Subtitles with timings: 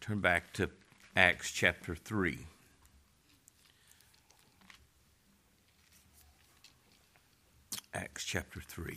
[0.00, 0.70] Turn back to
[1.14, 2.38] Acts chapter 3.
[7.92, 8.96] Acts chapter 3.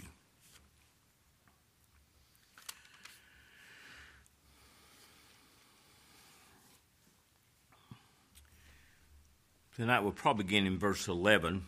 [9.75, 11.65] Tonight we'll probably begin in verse 11.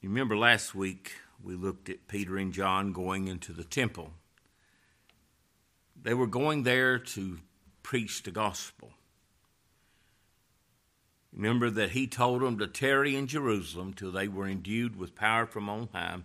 [0.00, 4.12] You remember last week we looked at Peter and John going into the temple.
[6.00, 7.38] They were going there to
[7.82, 8.92] preach the gospel.
[11.32, 15.46] Remember that he told them to tarry in Jerusalem till they were endued with power
[15.46, 16.18] from on high.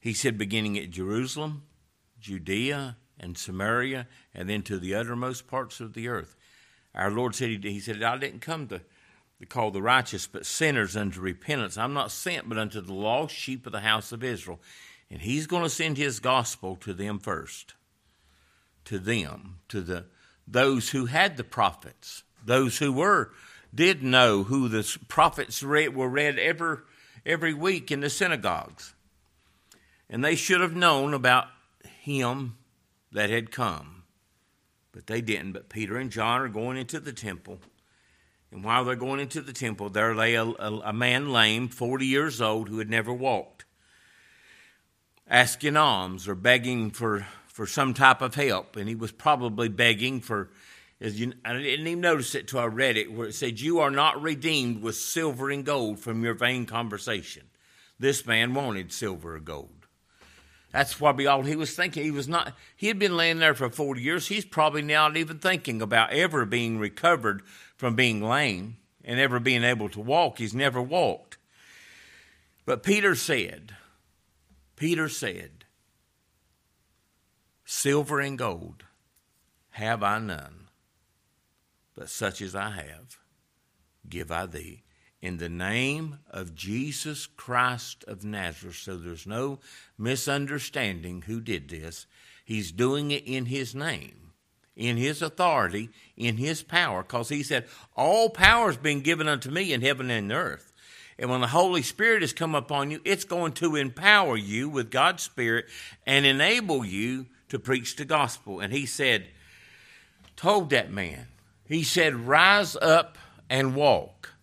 [0.00, 1.64] He said, beginning at Jerusalem,
[2.18, 6.36] Judea, and Samaria, and then to the uttermost parts of the earth.
[6.94, 8.80] Our Lord said, He, said, I didn't come to,
[9.40, 11.76] to call the righteous, but sinners unto repentance.
[11.76, 14.60] I'm not sent, but unto the lost sheep of the house of Israel.
[15.10, 17.74] And He's going to send His gospel to them first
[18.86, 20.06] to them, to the
[20.48, 23.32] those who had the prophets, those who were
[23.74, 26.78] did know who the prophets read, were read every
[27.24, 28.94] every week in the synagogues,
[30.08, 31.48] and they should have known about
[32.00, 32.56] him
[33.12, 34.04] that had come,
[34.92, 35.52] but they didn't.
[35.52, 37.58] But Peter and John are going into the temple.
[38.52, 42.06] And while they're going into the temple, there lay a, a, a man lame, 40
[42.06, 43.64] years old, who had never walked,
[45.28, 47.26] asking alms or begging for
[47.56, 50.50] for some type of help, and he was probably begging for.
[51.00, 53.78] As you, I didn't even notice it till I read it, where it said, "You
[53.78, 57.44] are not redeemed with silver and gold from your vain conversation."
[57.98, 59.86] This man wanted silver or gold.
[60.70, 62.04] That's probably all he was thinking.
[62.04, 62.54] He was not.
[62.76, 64.26] He had been laying there for forty years.
[64.28, 67.40] He's probably not even thinking about ever being recovered
[67.74, 70.36] from being lame and ever being able to walk.
[70.36, 71.38] He's never walked.
[72.66, 73.76] But Peter said,
[74.76, 75.64] Peter said,
[77.68, 78.84] Silver and gold
[79.70, 80.68] have I none,
[81.96, 83.18] but such as I have
[84.08, 84.84] give I thee.
[85.20, 89.58] In the name of Jesus Christ of Nazareth, so there's no
[89.98, 92.06] misunderstanding who did this.
[92.44, 94.30] He's doing it in his name,
[94.76, 97.66] in his authority, in his power, because he said,
[97.96, 100.72] All power has been given unto me in heaven and earth.
[101.18, 104.92] And when the Holy Spirit has come upon you, it's going to empower you with
[104.92, 105.64] God's Spirit
[106.06, 108.60] and enable you to preach the gospel.
[108.60, 109.28] And he said,
[110.36, 111.28] told that man,
[111.66, 113.18] he said, rise up
[113.48, 114.34] and walk.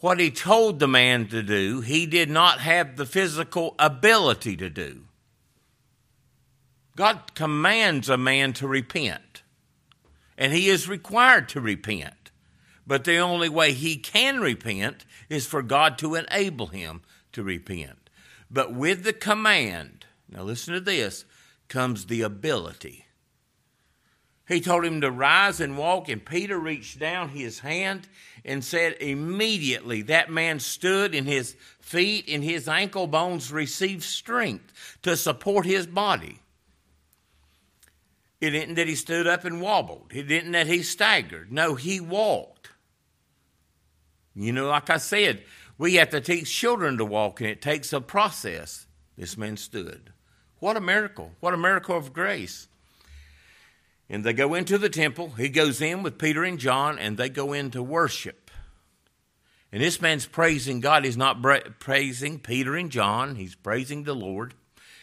[0.00, 4.68] What he told the man to do, he did not have the physical ability to
[4.70, 5.02] do.
[6.96, 9.42] God commands a man to repent,
[10.38, 12.30] and he is required to repent.
[12.86, 17.02] But the only way he can repent is for God to enable him
[17.32, 18.10] to repent.
[18.50, 21.24] But with the command, now listen to this
[21.68, 23.06] comes the ability.
[24.48, 28.08] He told him to rise and walk, and Peter reached down his hand
[28.44, 34.98] and said, Immediately that man stood, and his feet and his ankle bones received strength
[35.02, 36.40] to support his body.
[38.40, 41.50] It didn't that he stood up and wobbled, it didn't that he staggered.
[41.50, 42.70] No, he walked.
[44.36, 45.42] You know, like I said,
[45.78, 48.86] we have to teach children to walk, and it takes a process.
[49.16, 50.12] This man stood.
[50.58, 51.32] What a miracle.
[51.40, 52.68] What a miracle of grace.
[54.08, 55.30] And they go into the temple.
[55.30, 58.50] He goes in with Peter and John, and they go in to worship.
[59.72, 61.04] And this man's praising God.
[61.04, 61.42] He's not
[61.78, 64.54] praising Peter and John, he's praising the Lord.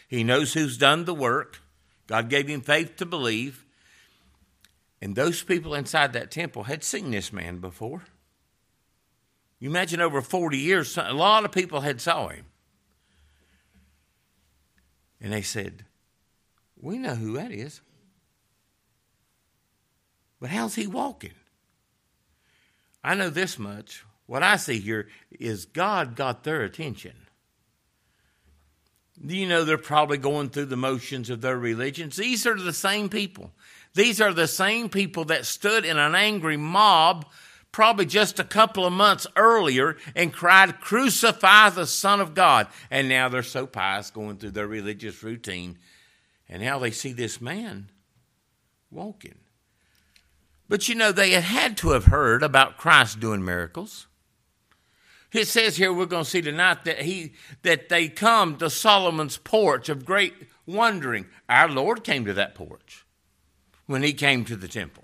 [0.08, 1.60] He knows who's done the work.
[2.06, 3.64] God gave him faith to believe.
[5.00, 8.04] And those people inside that temple had seen this man before.
[9.58, 12.44] You imagine over 40 years, a lot of people had saw him.
[15.24, 15.86] And they said,
[16.78, 17.80] We know who that is.
[20.38, 21.32] But how's he walking?
[23.02, 24.04] I know this much.
[24.26, 27.14] What I see here is God got their attention.
[29.22, 32.16] You know, they're probably going through the motions of their religions.
[32.16, 33.50] These are the same people.
[33.94, 37.24] These are the same people that stood in an angry mob
[37.74, 42.68] probably just a couple of months earlier and cried, Crucify the Son of God.
[42.88, 45.78] And now they're so pious going through their religious routine.
[46.48, 47.90] And now they see this man
[48.92, 49.34] walking.
[50.68, 54.06] But you know, they had had to have heard about Christ doing miracles.
[55.32, 57.32] It says here we're going to see tonight that he
[57.62, 60.34] that they come to Solomon's porch of great
[60.64, 61.26] wondering.
[61.48, 63.04] Our Lord came to that porch
[63.86, 65.03] when he came to the temple.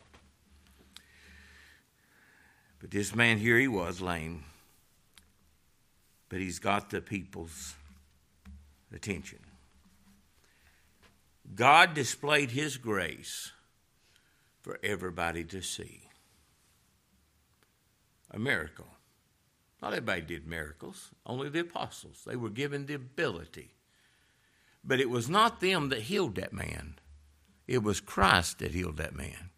[2.81, 4.45] But this man here, he was lame.
[6.29, 7.75] But he's got the people's
[8.93, 9.41] attention.
[11.55, 13.53] God displayed his grace
[14.63, 16.03] for everybody to see.
[18.31, 18.87] A miracle.
[19.83, 22.23] Not everybody did miracles, only the apostles.
[22.27, 23.75] They were given the ability.
[24.85, 26.99] But it was not them that healed that man,
[27.67, 29.51] it was Christ that healed that man.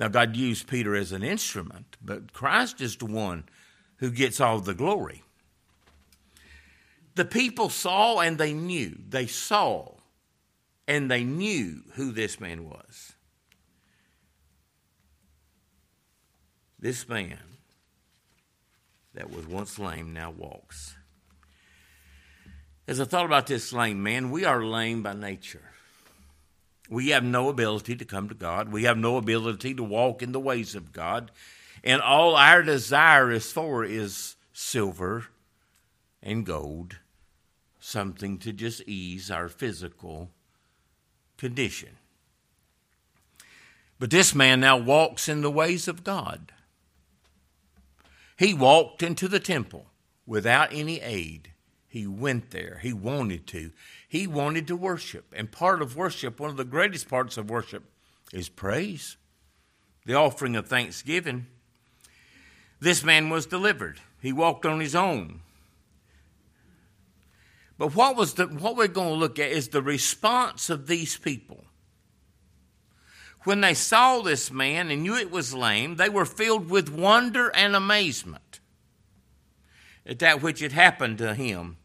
[0.00, 3.44] Now, God used Peter as an instrument, but Christ is the one
[3.98, 5.22] who gets all the glory.
[7.16, 8.96] The people saw and they knew.
[9.06, 9.96] They saw
[10.88, 13.12] and they knew who this man was.
[16.78, 17.38] This man
[19.12, 20.94] that was once lame now walks.
[22.88, 25.69] As I thought about this lame man, we are lame by nature.
[26.90, 28.72] We have no ability to come to God.
[28.72, 31.30] We have no ability to walk in the ways of God.
[31.84, 35.26] And all our desire is for is silver
[36.20, 36.98] and gold,
[37.78, 40.30] something to just ease our physical
[41.38, 41.90] condition.
[44.00, 46.52] But this man now walks in the ways of God.
[48.36, 49.86] He walked into the temple
[50.26, 51.52] without any aid.
[51.90, 52.78] He went there.
[52.80, 53.72] He wanted to.
[54.08, 55.34] He wanted to worship.
[55.36, 57.82] And part of worship, one of the greatest parts of worship,
[58.32, 59.16] is praise,
[60.06, 61.48] the offering of thanksgiving.
[62.78, 63.98] This man was delivered.
[64.22, 65.40] He walked on his own.
[67.76, 71.16] But what was the what we're going to look at is the response of these
[71.16, 71.64] people.
[73.42, 77.48] When they saw this man and knew it was lame, they were filled with wonder
[77.48, 78.60] and amazement
[80.06, 81.76] at that which had happened to him.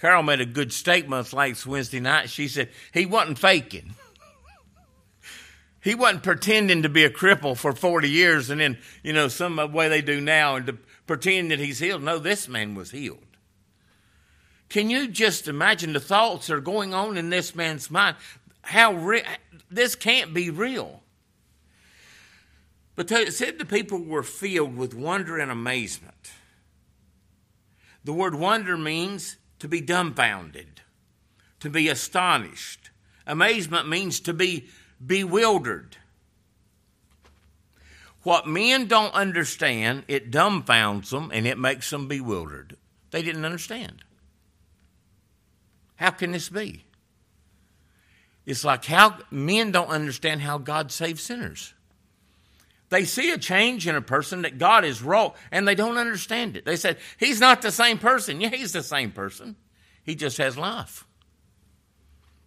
[0.00, 2.30] Carol made a good statement last Wednesday night.
[2.30, 3.94] She said he wasn't faking.
[5.82, 9.56] he wasn't pretending to be a cripple for 40 years and then, you know, some
[9.72, 12.02] way they do now and to pretend that he's healed.
[12.02, 13.18] No, this man was healed.
[14.70, 18.16] Can you just imagine the thoughts that are going on in this man's mind?
[18.62, 19.24] How re-
[19.70, 21.02] this can't be real.
[22.96, 26.32] But it said the people were filled with wonder and amazement.
[28.04, 30.80] The word wonder means to be dumbfounded,
[31.60, 32.90] to be astonished.
[33.26, 34.66] Amazement means to be
[35.04, 35.96] bewildered.
[38.22, 42.76] What men don't understand, it dumbfounds them and it makes them bewildered.
[43.10, 44.04] They didn't understand.
[45.96, 46.84] How can this be?
[48.44, 51.74] It's like how men don't understand how God saves sinners.
[52.90, 56.56] They see a change in a person that God is wrought and they don't understand
[56.56, 56.64] it.
[56.64, 58.40] They said, He's not the same person.
[58.40, 59.56] Yeah, he's the same person.
[60.02, 61.06] He just has life.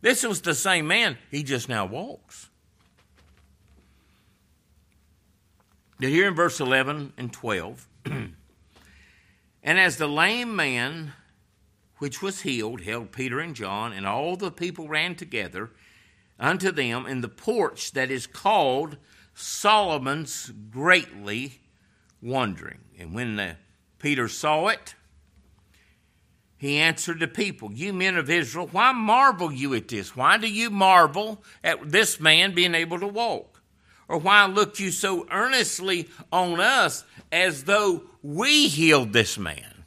[0.01, 1.17] This was the same man.
[1.31, 2.49] He just now walks.
[5.99, 8.33] Now, here in verse 11 and 12, and
[9.63, 11.13] as the lame man
[11.99, 15.71] which was healed held Peter and John, and all the people ran together
[16.37, 18.97] unto them in the porch that is called
[19.33, 21.59] Solomon's greatly
[22.21, 22.79] wondering.
[22.99, 23.57] And when the,
[23.99, 24.95] Peter saw it,
[26.57, 30.15] he answered the people, You men of Israel, why marvel you at this?
[30.15, 33.61] Why do you marvel at this man being able to walk?
[34.07, 39.83] Or why look you so earnestly on us as though we healed this man?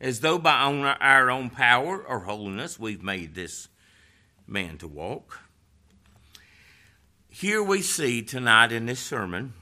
[0.00, 0.52] As though by
[1.00, 3.68] our own power or holiness we've made this
[4.46, 5.40] man to walk.
[7.38, 9.52] Here we see tonight in this sermon,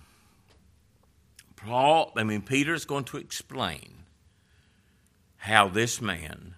[1.57, 4.05] Paul, I mean, Peter is going to explain
[5.37, 6.55] how this man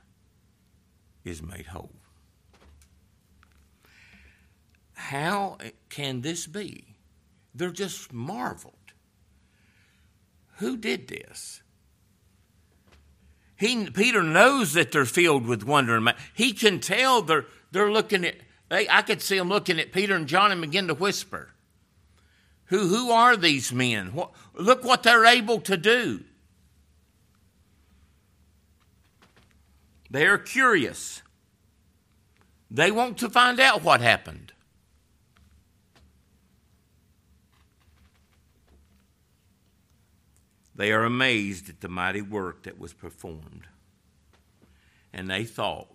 [1.25, 1.91] is made whole.
[4.95, 6.95] How can this be?
[7.53, 8.75] They're just marveled.
[10.59, 11.63] Who did this?
[13.57, 16.01] He, Peter knows that they're filled with wonder
[16.33, 18.37] he can tell they're they're looking at
[18.69, 21.51] they, I could see them looking at Peter and John and begin to whisper.
[22.67, 24.13] Who, who are these men?
[24.13, 26.25] What, look what they're able to do.
[30.11, 31.23] They are curious.
[32.71, 34.53] They want to find out what happened.
[40.75, 43.67] They are amazed at the mighty work that was performed.
[45.13, 45.89] And they thought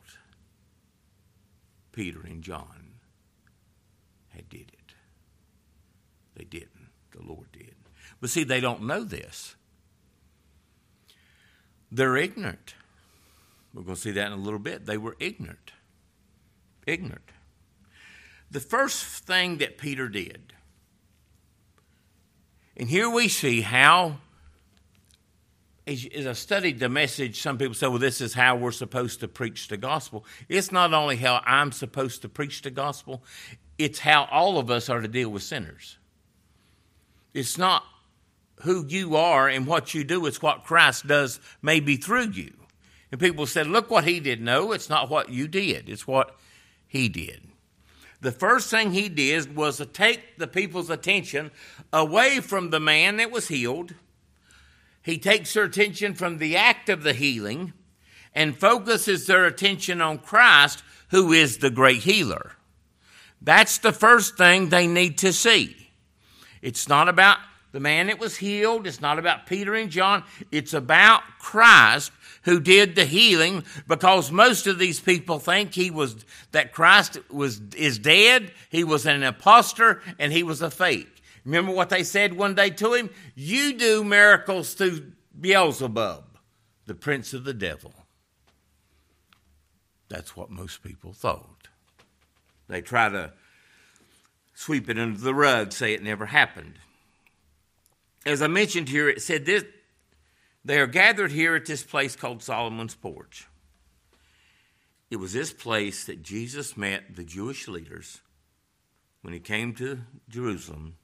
[1.93, 2.95] Peter and John
[4.29, 4.95] had did it.
[6.35, 6.89] They didn't.
[7.11, 7.75] The Lord did.
[8.19, 9.55] But see, they don't know this.
[11.91, 12.73] They're ignorant.
[13.73, 14.85] We're going to see that in a little bit.
[14.85, 15.71] They were ignorant.
[16.85, 17.29] Ignorant.
[18.49, 20.53] The first thing that Peter did,
[22.75, 24.17] and here we see how
[25.85, 29.19] as, as I studied the message, some people say, well, this is how we're supposed
[29.19, 30.25] to preach the gospel.
[30.47, 33.23] It's not only how I'm supposed to preach the gospel,
[33.77, 35.97] it's how all of us are to deal with sinners.
[37.33, 37.83] It's not
[38.61, 42.53] who you are and what you do, it's what Christ does maybe through you.
[43.11, 44.41] And people said, look what he did.
[44.41, 46.37] No, it's not what you did, it's what
[46.87, 47.41] he did.
[48.21, 51.51] The first thing he did was to take the people's attention
[51.91, 53.95] away from the man that was healed
[55.03, 57.73] he takes their attention from the act of the healing
[58.33, 62.53] and focuses their attention on Christ, who is the great healer.
[63.41, 65.75] That's the first thing they need to see.
[66.61, 67.37] It's not about
[67.73, 72.11] the man that was healed, it's not about Peter and John, it's about Christ
[72.43, 77.59] who did the healing because most of these people think he was that Christ was
[77.75, 81.12] is dead, he was an impostor and he was a fake.
[81.45, 83.09] Remember what they said one day to him?
[83.35, 86.23] You do miracles through Beelzebub,
[86.85, 87.93] the prince of the devil.
[90.09, 91.67] That's what most people thought.
[92.67, 93.33] They try to
[94.53, 96.75] sweep it under the rug, say it never happened.
[98.25, 99.65] As I mentioned here, it said this
[100.65, 103.47] they are gathered here at this place called Solomon's Porch.
[105.11, 108.21] It was this place that Jesus met the Jewish leaders
[109.21, 110.95] when he came to Jerusalem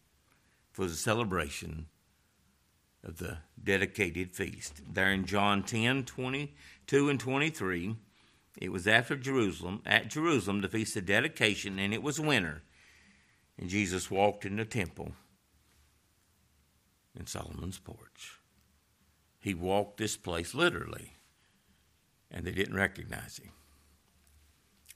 [0.79, 1.87] for the celebration
[3.03, 4.81] of the dedicated feast.
[4.89, 7.97] There in John 10 22 and 23,
[8.61, 12.61] it was after Jerusalem, at Jerusalem, the feast of dedication, and it was winter.
[13.57, 15.11] And Jesus walked in the temple
[17.13, 18.39] in Solomon's porch.
[19.37, 21.17] He walked this place literally,
[22.31, 23.51] and they didn't recognize him.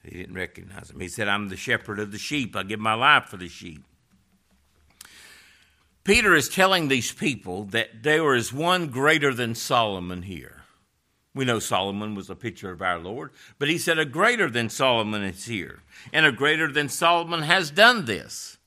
[0.02, 1.02] They didn't recognize him.
[1.02, 2.56] He said, I'm the shepherd of the sheep.
[2.56, 3.84] I give my life for the sheep.
[6.04, 10.64] Peter is telling these people that there is one greater than Solomon here.
[11.34, 14.70] We know Solomon was a picture of our Lord, but he said a greater than
[14.70, 15.82] Solomon is here,
[16.12, 18.58] and a greater than Solomon has done this.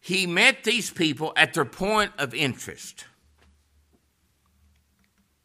[0.00, 3.06] He met these people at their point of interest,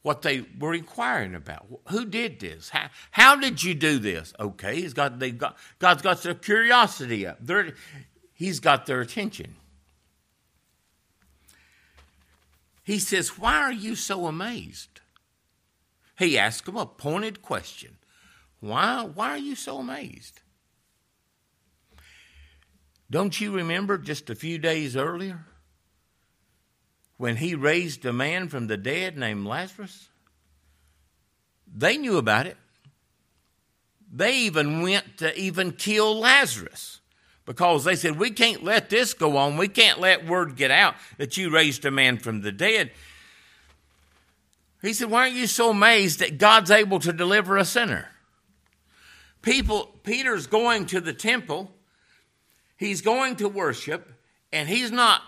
[0.02, 1.68] what they were inquiring about.
[1.90, 2.70] Who did this?
[2.70, 4.34] How, how did you do this?
[4.40, 7.38] Okay, he's got, they got, God's got their curiosity up.
[7.40, 7.74] They're,
[8.34, 9.56] he's got their attention.
[12.88, 15.02] He says, Why are you so amazed?
[16.18, 17.98] He asked him a pointed question.
[18.62, 20.40] Why, why are you so amazed?
[23.12, 25.48] Don't you remember just a few days earlier
[27.18, 30.08] when he raised a man from the dead named Lazarus?
[31.68, 32.56] They knew about it.
[34.10, 37.02] They even went to even kill Lazarus
[37.48, 39.58] because they said, We can't let this go on.
[39.58, 42.92] We can't let word get out that you raised a man from the dead.
[44.84, 48.10] He said, Why aren't you so amazed that God's able to deliver a sinner?
[49.42, 51.72] People, Peter's going to the temple,
[52.76, 54.12] he's going to worship,
[54.52, 55.22] and he's not,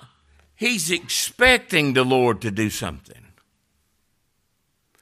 [0.56, 3.16] he's expecting the Lord to do something.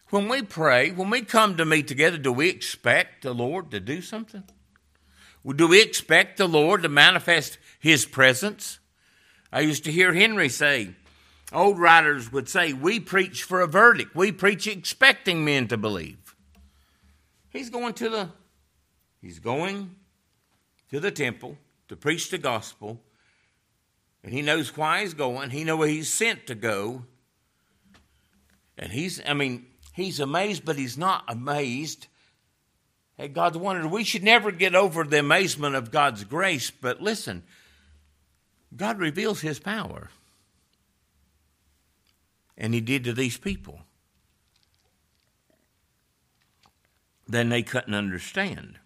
[0.10, 3.80] When we pray, when we come to meet together, do we expect the Lord to
[3.80, 4.44] do something?
[5.56, 8.80] Do we expect the Lord to manifest His presence?
[9.52, 10.90] I used to hear Henry say,
[11.54, 14.16] old writers would say, We preach for a verdict.
[14.16, 16.36] We preach expecting men to believe.
[17.50, 18.30] He's going to the
[19.22, 19.96] he's going
[20.90, 23.02] to the temple to preach the gospel,
[24.24, 25.52] and he knows why he's going.
[25.52, 27.04] He knows where he's sent to go.
[28.78, 32.08] And he's I mean, he's amazed, but he's not amazed
[33.18, 33.88] Hey, God's wonder.
[33.88, 37.44] We should never get over the amazement of God's grace, but listen,
[38.76, 40.10] God reveals His power.
[42.58, 43.82] And He did to these people.
[47.28, 48.80] Then they couldn't understand.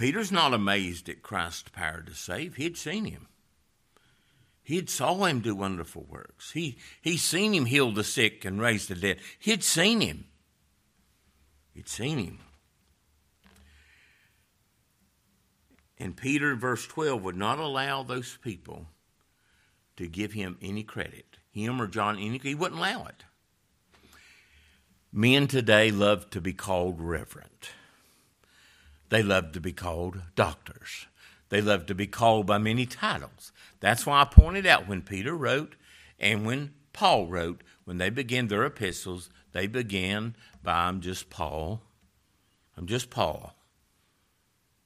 [0.00, 2.56] Peter's not amazed at Christ's power to save.
[2.56, 3.28] He'd seen him.
[4.62, 6.52] He'd saw him do wonderful works.
[6.52, 9.18] He he'd seen him heal the sick and raise the dead.
[9.38, 10.24] He'd seen him.
[11.74, 12.38] He'd seen him.
[15.98, 18.86] And Peter, verse 12, would not allow those people
[19.96, 23.24] to give him any credit, him or John, any, he wouldn't allow it.
[25.12, 27.68] Men today love to be called Reverend.
[29.10, 31.06] They love to be called doctors.
[31.50, 33.52] They love to be called by many titles.
[33.80, 35.74] That's why I pointed out when Peter wrote
[36.18, 41.82] and when Paul wrote, when they began their epistles, they began by I'm just Paul.
[42.76, 43.54] I'm just Paul,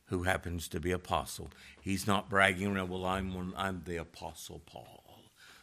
[0.07, 1.51] who happens to be apostle.
[1.81, 5.05] He's not bragging around, well, I'm, I'm the apostle Paul.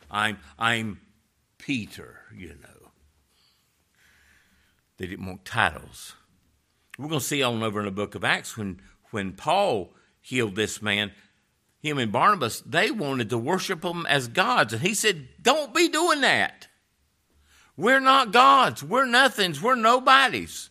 [0.09, 1.01] I'm, I'm
[1.57, 2.91] Peter, you know.
[4.97, 6.15] They didn't want titles.
[6.97, 10.55] We're going to see on over in the book of Acts when, when Paul healed
[10.55, 11.11] this man,
[11.79, 14.73] him and Barnabas, they wanted to worship him as gods.
[14.73, 16.67] And he said, Don't be doing that.
[17.81, 18.83] We're not gods.
[18.83, 19.59] We're nothings.
[19.59, 20.69] We're nobodies.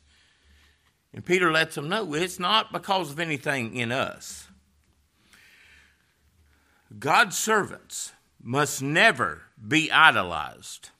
[1.12, 4.46] And Peter lets them know it's not because of anything in us.
[6.96, 10.90] God's servants must never be idolized.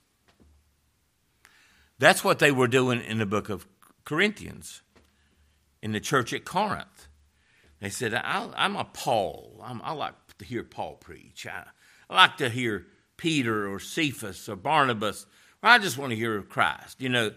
[2.01, 3.69] That's what they were doing in the book of
[4.05, 4.83] Corinthians,
[5.81, 7.07] in the church at Corinth.
[7.81, 9.61] They said, I'm a Paul.
[9.63, 11.47] I'm, i like to hear Paul preach.
[11.47, 11.67] I,
[12.09, 15.27] I like to hear Peter or Cephas or Barnabas.
[15.63, 17.01] I just want to hear of Christ.
[17.01, 17.33] You know,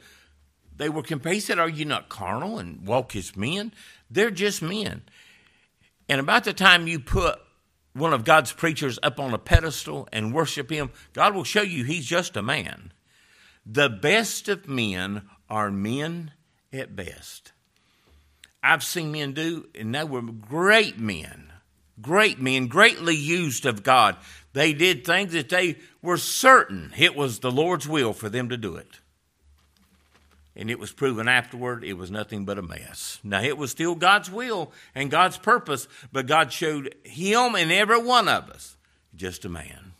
[0.75, 1.35] they were compared.
[1.35, 3.73] He said, Are you not carnal and walk as men?
[4.09, 5.03] They're just men.
[6.09, 7.39] And about the time you put
[7.93, 11.83] one of God's preachers up on a pedestal and worship him, God will show you
[11.83, 12.91] he's just a man.
[13.65, 16.31] The best of men are men
[16.71, 17.51] at best.
[18.61, 21.51] I've seen men do, and they were great men,
[22.01, 24.15] great men, greatly used of God.
[24.53, 28.57] They did things that they were certain it was the Lord's will for them to
[28.57, 28.99] do it
[30.55, 33.19] and it was proven afterward it was nothing but a mess.
[33.23, 38.01] Now, it was still God's will and God's purpose, but God showed him and every
[38.01, 38.77] one of us
[39.15, 39.93] just a man.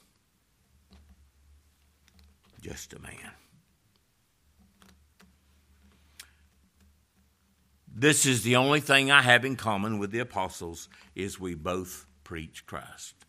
[2.62, 3.32] Just a man.
[7.96, 12.08] This is the only thing I have in common with the apostles is we both
[12.24, 13.23] preach Christ.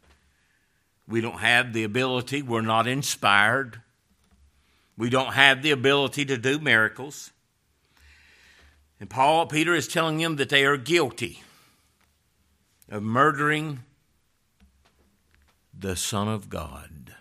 [1.07, 3.81] We don't have the ability, we're not inspired.
[4.97, 7.33] We don't have the ability to do miracles.
[9.01, 11.43] And Paul, Peter is telling them that they are guilty
[12.89, 13.81] of murdering
[15.77, 17.15] the Son of God.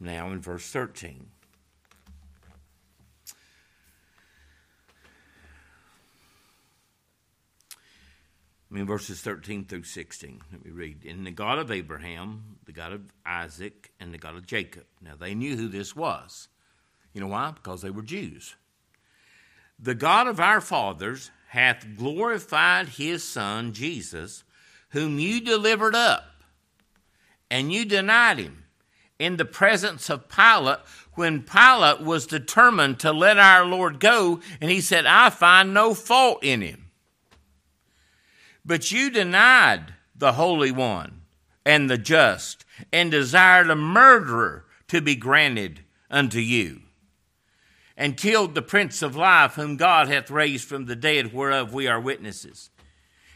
[0.00, 1.30] Now in verse 13.
[8.74, 10.40] I mean, verses 13 through 16.
[10.50, 11.04] Let me read.
[11.04, 14.86] In the God of Abraham, the God of Isaac, and the God of Jacob.
[15.00, 16.48] Now, they knew who this was.
[17.12, 17.52] You know why?
[17.52, 18.56] Because they were Jews.
[19.78, 24.42] The God of our fathers hath glorified his Son, Jesus,
[24.88, 26.24] whom you delivered up,
[27.48, 28.64] and you denied him
[29.20, 30.80] in the presence of Pilate
[31.12, 35.94] when Pilate was determined to let our Lord go, and he said, I find no
[35.94, 36.83] fault in him.
[38.64, 41.22] But you denied the Holy One
[41.66, 46.82] and the just, and desired a murderer to be granted unto you,
[47.96, 51.86] and killed the Prince of Life, whom God hath raised from the dead, whereof we
[51.86, 52.70] are witnesses.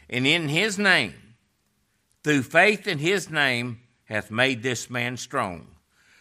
[0.09, 1.13] And in his name,
[2.23, 5.67] through faith in his name, hath made this man strong,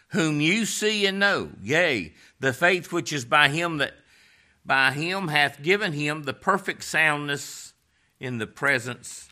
[0.08, 3.94] whom you see and know, yea, the faith which is by him that
[4.64, 7.67] by him hath given him the perfect soundness
[8.20, 9.28] in the presence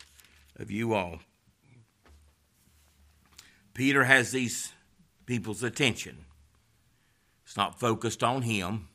[0.57, 1.19] of you all.
[3.73, 4.73] Peter has these
[5.25, 6.25] people's attention.
[7.45, 8.87] It's not focused on him,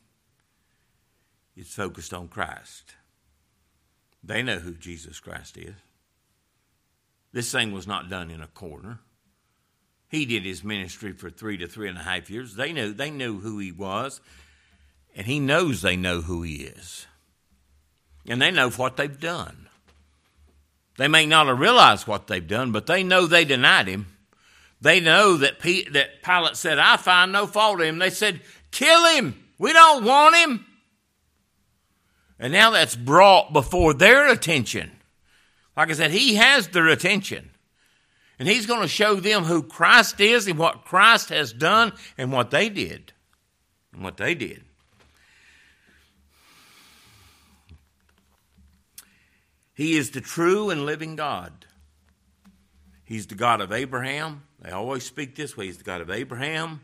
[1.55, 2.95] it's focused on Christ.
[4.23, 5.75] They know who Jesus Christ is.
[7.31, 8.99] This thing was not done in a corner.
[10.07, 12.55] He did his ministry for three to three and a half years.
[12.55, 14.21] They knew they knew who he was,
[15.15, 17.07] and he knows they know who he is.
[18.27, 19.67] And they know what they've done.
[20.97, 24.07] They may not have realized what they've done, but they know they denied him.
[24.79, 27.99] They know that, P- that Pilate said, I find no fault in him.
[27.99, 29.41] They said, Kill him.
[29.57, 30.65] We don't want him.
[32.39, 34.91] And now that's brought before their attention.
[35.77, 37.51] Like I said, he has their attention.
[38.37, 42.31] And he's going to show them who Christ is and what Christ has done and
[42.31, 43.13] what they did.
[43.93, 44.63] And what they did.
[49.73, 51.65] He is the true and living God.
[53.03, 54.43] He's the God of Abraham.
[54.61, 56.81] They always speak this way He's the God of Abraham,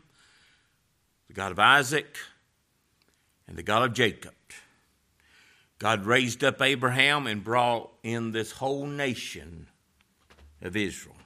[1.28, 2.16] the God of Isaac,
[3.48, 4.34] and the God of Jacob.
[5.78, 9.66] God raised up Abraham and brought in this whole nation
[10.60, 11.16] of Israel.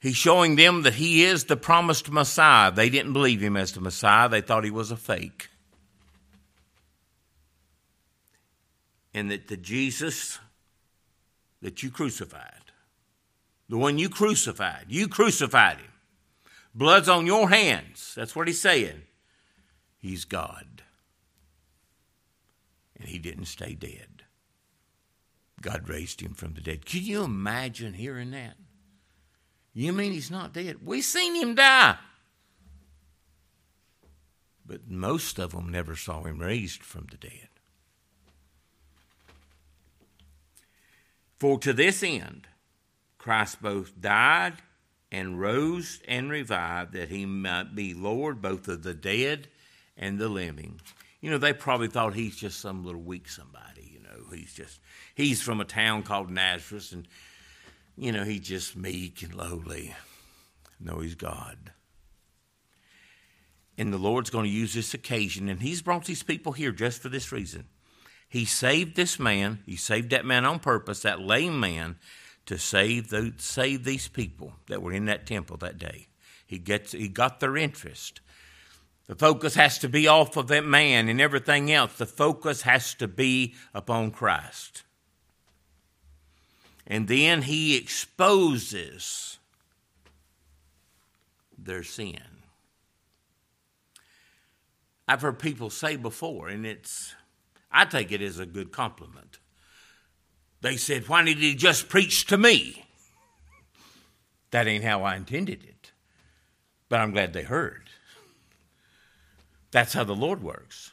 [0.00, 2.72] He's showing them that he is the promised Messiah.
[2.72, 5.50] They didn't believe him as the Messiah, they thought he was a fake.
[9.14, 10.38] And that the Jesus
[11.60, 12.72] that you crucified,
[13.68, 15.92] the one you crucified, you crucified him.
[16.74, 18.14] Blood's on your hands.
[18.16, 19.02] That's what he's saying.
[19.98, 20.82] He's God.
[22.98, 24.24] And he didn't stay dead.
[25.60, 26.84] God raised him from the dead.
[26.84, 28.56] Can you imagine hearing that?
[29.74, 30.84] You mean he's not dead?
[30.84, 31.96] We seen him die.
[34.66, 37.48] But most of them never saw him raised from the dead.
[41.42, 42.46] For to this end,
[43.18, 44.52] Christ both died
[45.10, 49.48] and rose and revived, that he might be Lord both of the dead
[49.96, 50.80] and the living.
[51.20, 53.90] You know, they probably thought he's just some little weak somebody.
[53.92, 54.78] You know, he's just,
[55.16, 57.08] he's from a town called Nazareth, and,
[57.96, 59.96] you know, he's just meek and lowly.
[60.78, 61.72] No, he's God.
[63.76, 67.02] And the Lord's going to use this occasion, and he's brought these people here just
[67.02, 67.66] for this reason.
[68.32, 71.96] He saved this man, he saved that man on purpose, that lame man,
[72.46, 76.06] to save the, save these people that were in that temple that day.
[76.46, 78.22] He gets he got their interest.
[79.06, 81.98] The focus has to be off of that man and everything else.
[81.98, 84.82] The focus has to be upon Christ.
[86.86, 89.36] And then he exposes
[91.58, 92.22] their sin.
[95.06, 97.14] I've heard people say before, and it's
[97.72, 99.38] I take it as a good compliment.
[100.60, 102.84] They said, Why did he just preach to me?
[104.50, 105.92] That ain't how I intended it.
[106.88, 107.88] But I'm glad they heard.
[109.70, 110.92] That's how the Lord works.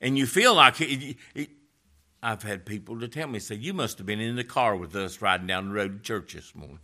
[0.00, 1.50] And you feel like it, it,
[2.22, 4.94] I've had people to tell me, say, You must have been in the car with
[4.94, 6.78] us riding down the road to church this morning.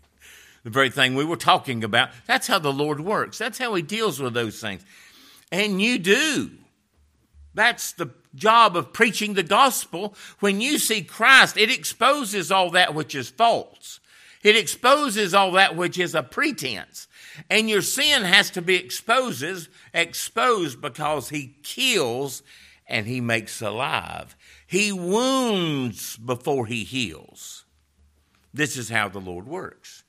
[0.64, 2.09] The very thing we were talking about.
[2.27, 3.38] That's how the Lord works.
[3.38, 4.85] That's how He deals with those things.
[5.53, 6.51] And you do.
[7.57, 10.14] That's the job of preaching the gospel.
[10.40, 13.99] When you see Christ, it exposes all that which is false.
[14.45, 17.09] It exposes all that which is a pretense.
[17.49, 22.42] And your sin has to be exposed, exposed because he kills
[22.87, 24.37] and he makes alive.
[24.66, 27.64] He wounds before he heals.
[28.53, 30.05] This is how the Lord works.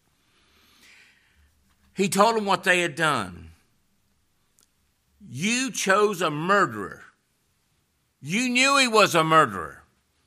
[1.95, 3.51] He told them what they had done.
[5.29, 7.03] You chose a murderer
[8.21, 9.84] you knew he was a murderer.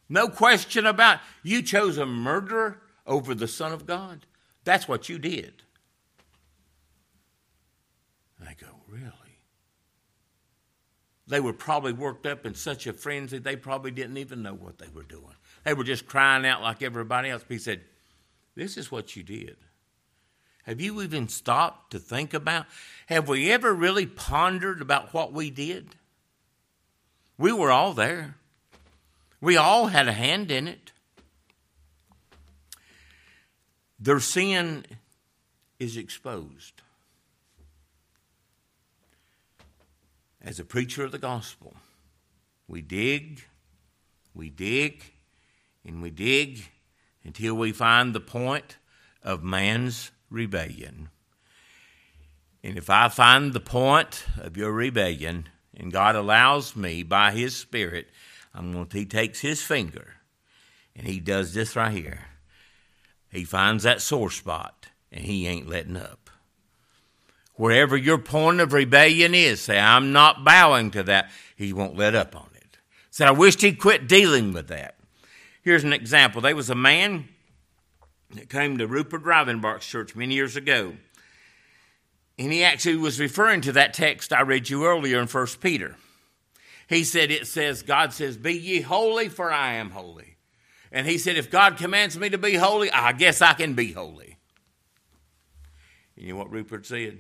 [0.08, 1.20] No question about it.
[1.42, 4.26] You chose a murderer over the Son of God.
[4.64, 5.62] That's what you did.
[8.50, 9.12] I go, really?
[11.28, 14.78] They were probably worked up in such a frenzy, they probably didn't even know what
[14.78, 15.36] they were doing.
[15.64, 17.44] They were just crying out like everybody else.
[17.48, 17.82] He said,
[18.56, 19.56] This is what you did.
[20.64, 22.66] Have you even stopped to think about?
[23.06, 25.96] Have we ever really pondered about what we did?
[27.40, 28.34] We were all there.
[29.40, 30.92] We all had a hand in it.
[33.98, 34.84] Their sin
[35.78, 36.82] is exposed.
[40.42, 41.76] As a preacher of the gospel,
[42.68, 43.42] we dig,
[44.34, 45.02] we dig,
[45.82, 46.68] and we dig
[47.24, 48.76] until we find the point
[49.22, 51.08] of man's rebellion.
[52.62, 57.56] And if I find the point of your rebellion, and God allows me by His
[57.56, 58.08] Spirit,
[58.54, 60.14] I'm going to, He takes His finger
[60.96, 62.26] and He does this right here.
[63.30, 66.30] He finds that sore spot and He ain't letting up.
[67.54, 71.30] Wherever your point of rebellion is, say, I'm not bowing to that.
[71.54, 72.78] He won't let up on it.
[73.10, 74.96] Said, I wished he'd quit dealing with that.
[75.62, 76.40] Here's an example.
[76.40, 77.28] There was a man
[78.34, 80.94] that came to Rupert Rivenbark's church many years ago.
[82.40, 85.96] And he actually was referring to that text I read you earlier in 1 Peter.
[86.88, 90.38] He said, It says, God says, Be ye holy, for I am holy.
[90.90, 93.92] And he said, If God commands me to be holy, I guess I can be
[93.92, 94.38] holy.
[96.16, 97.18] And you know what Rupert said?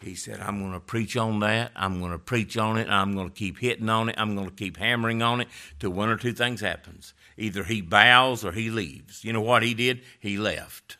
[0.00, 1.72] He said, I'm going to preach on that.
[1.74, 2.88] I'm going to preach on it.
[2.88, 4.14] I'm going to keep hitting on it.
[4.16, 5.48] I'm going to keep hammering on it
[5.80, 7.14] till one or two things happens.
[7.36, 9.24] Either he bows or he leaves.
[9.24, 10.02] You know what he did?
[10.20, 10.98] He left.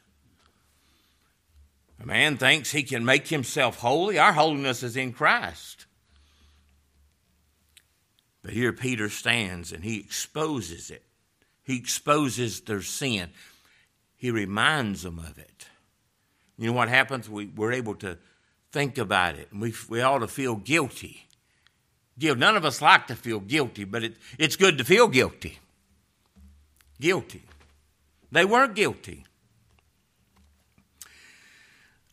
[2.00, 4.18] A man thinks he can make himself holy.
[4.18, 5.84] Our holiness is in Christ.
[8.42, 11.02] But here Peter stands and he exposes it.
[11.62, 13.30] He exposes their sin.
[14.16, 15.66] He reminds them of it.
[16.56, 17.28] You know what happens?
[17.28, 18.18] We, we're able to
[18.72, 21.26] think about it, and we, we ought to feel guilty.
[22.18, 25.58] None of us like to feel guilty, but it, it's good to feel guilty.
[27.00, 27.42] Guilty.
[28.30, 29.24] They weren't guilty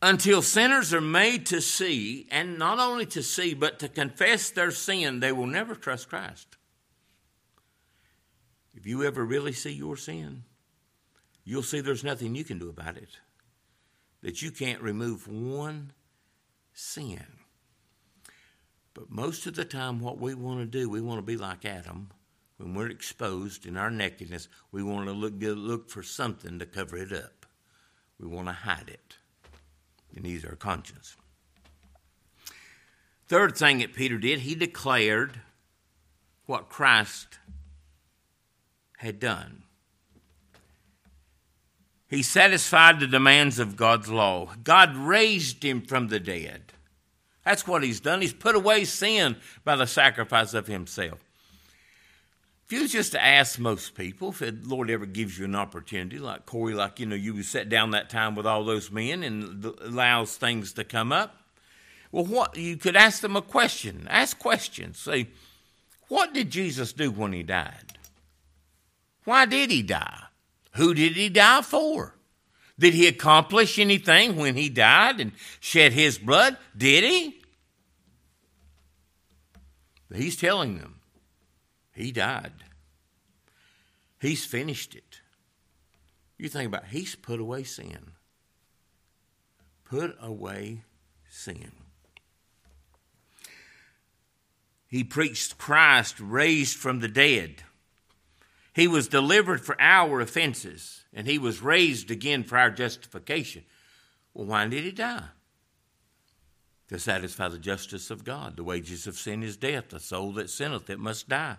[0.00, 4.70] until sinners are made to see, and not only to see, but to confess their
[4.70, 6.56] sin, they will never trust Christ.
[8.74, 10.44] If you ever really see your sin,
[11.44, 13.18] you'll see there's nothing you can do about it,
[14.22, 15.92] that you can't remove one
[16.72, 17.26] sin.
[18.94, 21.64] But most of the time, what we want to do, we want to be like
[21.64, 22.10] Adam.
[22.56, 26.96] When we're exposed in our nakedness, we want to look, look for something to cover
[26.96, 27.46] it up.
[28.18, 29.17] We want to hide it.
[30.16, 31.16] And ease our conscience.
[33.28, 35.40] Third thing that Peter did, he declared
[36.46, 37.38] what Christ
[38.98, 39.62] had done.
[42.08, 44.54] He satisfied the demands of God's law.
[44.64, 46.72] God raised him from the dead.
[47.44, 48.22] That's what he's done.
[48.22, 51.20] He's put away sin by the sacrifice of himself.
[52.68, 55.54] If you was just to ask most people, if the Lord ever gives you an
[55.54, 59.22] opportunity, like Corey, like you know, you sat down that time with all those men
[59.22, 61.34] and allows things to come up.
[62.12, 64.06] Well, what you could ask them a question.
[64.10, 64.98] Ask questions.
[64.98, 65.28] Say,
[66.08, 67.98] what did Jesus do when he died?
[69.24, 70.24] Why did he die?
[70.72, 72.16] Who did he die for?
[72.78, 76.58] Did he accomplish anything when he died and shed his blood?
[76.76, 77.40] Did he?
[80.14, 80.97] He's telling them
[81.98, 82.52] he died.
[84.20, 85.20] He's finished it.
[86.38, 88.12] You think about it, he's put away sin.
[89.84, 90.84] Put away
[91.28, 91.72] sin.
[94.86, 97.62] He preached Christ raised from the dead.
[98.72, 103.64] He was delivered for our offenses, and he was raised again for our justification.
[104.32, 105.24] Well, why did he die?
[106.88, 108.56] To satisfy the justice of God.
[108.56, 109.88] The wages of sin is death.
[109.88, 111.56] The soul that sinneth, it must die.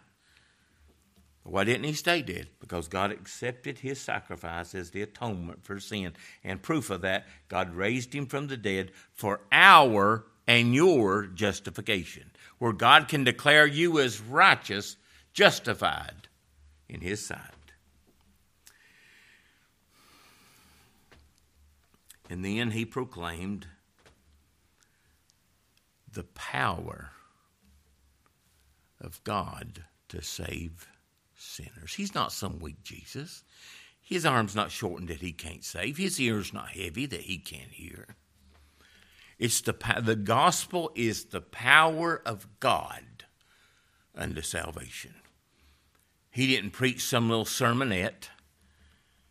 [1.50, 2.48] Why didn't he stay dead?
[2.60, 6.14] Because God accepted his sacrifice as the atonement for sin.
[6.44, 12.32] And proof of that, God raised him from the dead for our and your justification,
[12.60, 14.98] where God can declare you as righteous,
[15.34, 16.28] justified
[16.88, 17.40] in his sight.
[22.30, 23.68] And then he proclaimed
[26.12, 27.12] the power
[29.02, 30.88] of God to save
[31.42, 31.94] sinners.
[31.96, 33.44] He's not some weak Jesus.
[34.02, 35.98] His arm's not shortened that he can't save.
[35.98, 38.16] His ear's not heavy that he can't hear.
[39.38, 43.26] It's the the gospel is the power of God
[44.16, 45.16] unto salvation.
[46.32, 48.30] He didn't preach some little sermonette.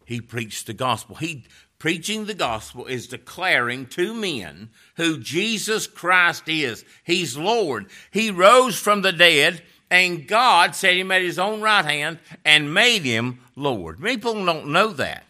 [0.04, 1.16] He preached the gospel.
[1.16, 1.46] He
[1.78, 6.84] preaching the gospel is declaring to men who Jesus Christ is.
[7.04, 7.86] He's Lord.
[8.10, 12.74] He rose from the dead, and God set him at his own right hand and
[12.74, 14.02] made him Lord.
[14.02, 15.24] People don't know that.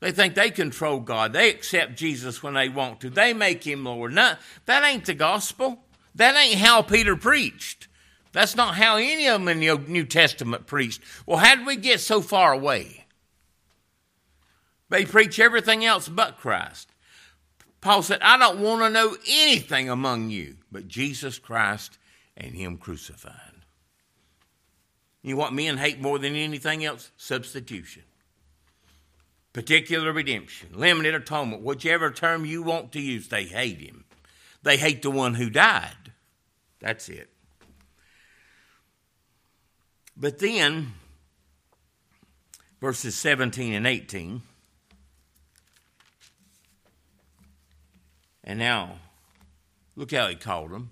[0.00, 1.32] They think they control God.
[1.32, 3.10] They accept Jesus when they want to.
[3.10, 4.12] They make him Lord.
[4.12, 4.34] No,
[4.66, 5.80] that ain't the gospel.
[6.14, 7.88] That ain't how Peter preached.
[8.32, 11.00] That's not how any of them in the New Testament preached.
[11.24, 13.06] Well, how did we get so far away?
[14.90, 16.90] They preach everything else but Christ.
[17.80, 21.98] Paul said, I don't want to know anything among you but Jesus Christ
[22.36, 23.34] and Him crucified.
[25.22, 27.10] You know what men hate more than anything else?
[27.16, 28.04] Substitution.
[29.52, 34.04] Particular redemption, limited atonement, whichever term you want to use, they hate Him.
[34.62, 36.12] They hate the one who died.
[36.80, 37.30] That's it.
[40.16, 40.92] But then,
[42.80, 44.42] verses 17 and 18,
[48.44, 48.96] and now,
[49.94, 50.90] look how he called them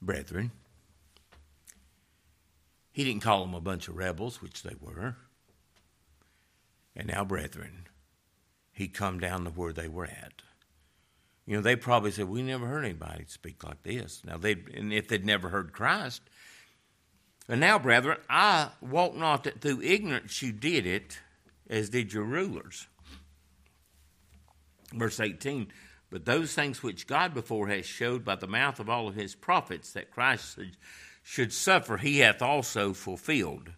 [0.00, 0.50] brethren.
[2.92, 5.16] He didn't call them a bunch of rebels, which they were.
[6.96, 7.86] And now, brethren,
[8.72, 10.42] he come down to where they were at.
[11.46, 14.92] You know, they probably said, "We never heard anybody speak like this." Now, they and
[14.92, 16.22] if they'd never heard Christ,
[17.48, 21.18] and now, brethren, I wot not that through ignorance you did it,
[21.68, 22.86] as did your rulers.
[24.92, 25.72] Verse 18
[26.10, 29.36] But those things which God before has showed by the mouth of all of his
[29.36, 30.58] prophets that Christ
[31.22, 33.70] should suffer, he hath also fulfilled.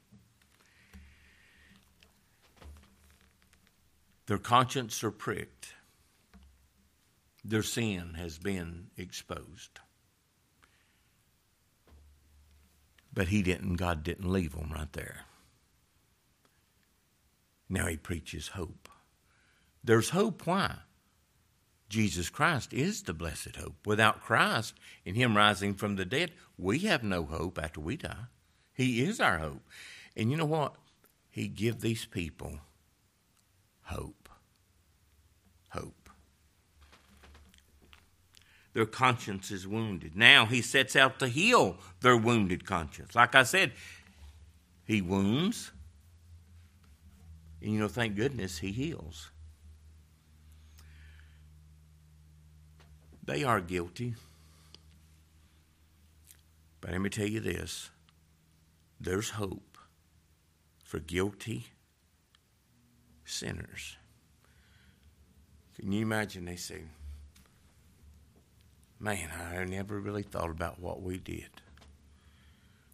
[4.27, 5.75] Their conscience are pricked,
[7.45, 9.81] their sin has been exposed.
[13.13, 15.27] But he didn't, God didn't leave them right there.
[17.69, 18.89] Now he preaches hope.
[19.85, 20.47] There's hope.
[20.47, 20.77] Why?
[21.93, 23.87] Jesus Christ is the blessed hope.
[23.87, 24.73] Without Christ
[25.05, 28.29] and Him rising from the dead, we have no hope after we die.
[28.73, 29.61] He is our hope.
[30.17, 30.75] And you know what?
[31.29, 32.61] He give these people
[33.83, 34.31] hope.
[35.69, 36.09] Hope.
[38.73, 40.17] Their conscience is wounded.
[40.17, 43.15] Now he sets out to heal their wounded conscience.
[43.15, 43.73] Like I said,
[44.87, 45.73] he wounds.
[47.61, 49.32] And you know, thank goodness he heals.
[53.25, 54.15] They are guilty.
[56.81, 57.91] But let me tell you this
[59.01, 59.79] there's hope
[60.85, 61.67] for guilty
[63.25, 63.97] sinners.
[65.79, 66.45] Can you imagine?
[66.45, 66.83] They say,
[69.01, 71.49] Man, I never really thought about what we did.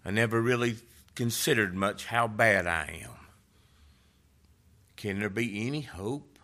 [0.05, 0.77] I never really
[1.15, 3.11] considered much how bad I am.
[4.97, 6.38] Can there be any hope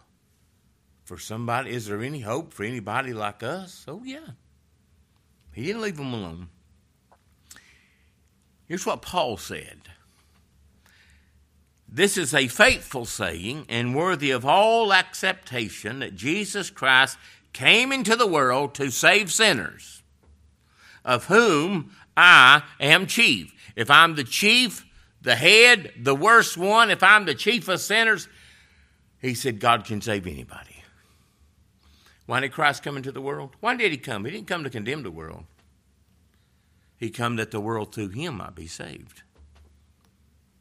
[1.05, 1.71] for somebody?
[1.71, 3.85] Is there any hope for anybody like us?
[3.87, 4.31] Oh, yeah.
[5.53, 6.49] He didn't leave them alone.
[8.67, 9.81] Here's what Paul said
[11.89, 17.19] This is a faithful saying and worthy of all acceptation that Jesus Christ
[17.53, 20.03] came into the world to save sinners,
[21.05, 23.53] of whom I am chief.
[23.77, 24.85] If I'm the chief,
[25.23, 28.29] the head, the worst one, if I'm the chief of sinners,
[29.21, 30.74] he said God can save anybody.
[32.27, 33.57] Why did Christ come into the world?
[33.61, 34.25] Why did he come?
[34.25, 35.45] He didn't come to condemn the world.
[36.97, 39.23] He come that the world through him might be saved.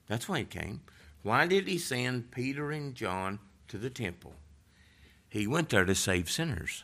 [0.08, 0.82] That's why he came.
[1.22, 4.34] Why did he send Peter and John to the temple?
[5.30, 6.84] He went there to save sinners.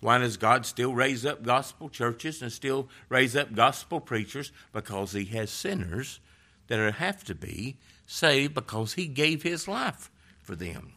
[0.00, 4.50] Why does God still raise up gospel churches and still raise up gospel preachers?
[4.72, 6.20] Because He has sinners
[6.68, 7.76] that have to be
[8.06, 10.10] saved because He gave His life
[10.42, 10.94] for them.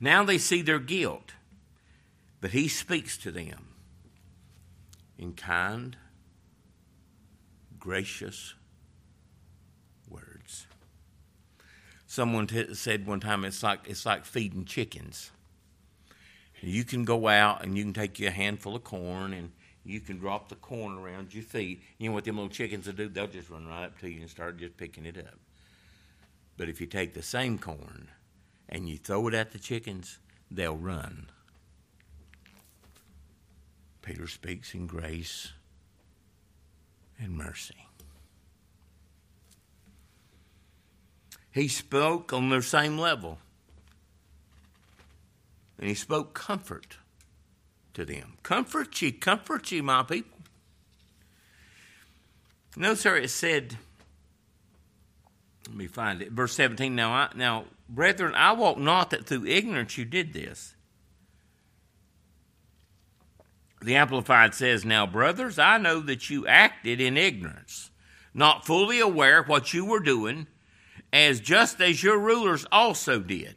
[0.00, 1.34] Now they see their guilt,
[2.40, 3.68] but He speaks to them
[5.18, 5.96] in kind,
[7.78, 8.54] gracious
[10.08, 10.66] words.
[12.06, 15.30] Someone t- said one time it's like it's like feeding chickens.
[16.62, 19.52] You can go out and you can take you a handful of corn and
[19.84, 21.82] you can drop the corn around your feet.
[21.98, 23.08] You know what them little chickens will do?
[23.08, 25.38] They'll just run right up to you and start just picking it up.
[26.56, 28.08] But if you take the same corn
[28.70, 30.18] and you throw it at the chickens,
[30.50, 31.26] they'll run.
[34.00, 35.52] Peter speaks in grace
[37.18, 37.86] and mercy.
[41.52, 43.38] He spoke on their same level.
[45.78, 46.98] And he spoke comfort
[47.94, 48.34] to them.
[48.42, 50.38] Comfort ye, comfort ye, my people.
[52.76, 53.78] No, sir, it said,
[55.66, 56.32] let me find it.
[56.32, 56.94] Verse 17.
[56.94, 60.74] Now, I, now, brethren, I walk not that through ignorance you did this.
[63.82, 67.90] The Amplified says, Now, brothers, I know that you acted in ignorance,
[68.34, 70.46] not fully aware what you were doing,
[71.12, 73.56] as just as your rulers also did.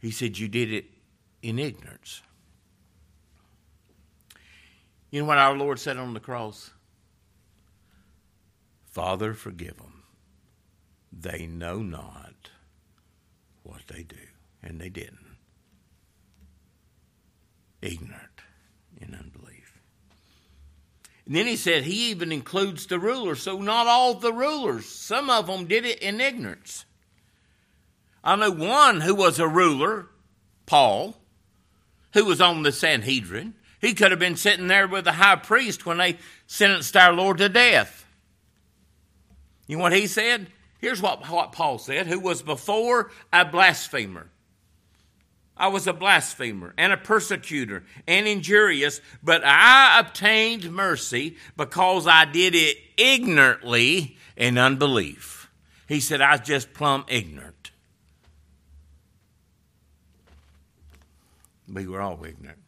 [0.00, 0.86] He said, You did it
[1.42, 2.22] in ignorance.
[5.10, 6.70] You know what our Lord said on the cross?
[8.92, 10.04] Father, forgive them.
[11.10, 12.50] They know not
[13.62, 14.16] what they do.
[14.62, 15.36] And they didn't.
[17.80, 18.42] Ignorant
[19.00, 19.80] in unbelief.
[21.26, 23.42] And then he said he even includes the rulers.
[23.42, 26.84] So not all the rulers, some of them did it in ignorance.
[28.22, 30.06] I know one who was a ruler,
[30.66, 31.16] Paul,
[32.12, 33.54] who was on the Sanhedrin.
[33.80, 37.38] He could have been sitting there with the high priest when they sentenced our Lord
[37.38, 38.01] to death.
[39.66, 40.48] You know what he said?
[40.78, 44.28] Here's what, what Paul said, who was before a blasphemer.
[45.56, 52.24] I was a blasphemer and a persecutor and injurious, but I obtained mercy because I
[52.24, 55.50] did it ignorantly in unbelief.
[55.86, 57.62] He said, I was just plumb ignorant.
[61.72, 62.61] we were all ignorant.